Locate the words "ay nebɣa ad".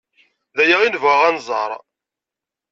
0.81-1.33